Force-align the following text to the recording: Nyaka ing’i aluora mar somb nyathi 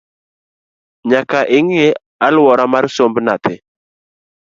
Nyaka 1.09 1.39
ing’i 1.57 1.85
aluora 2.25 2.63
mar 2.73 2.85
somb 2.97 3.15
nyathi 3.25 3.53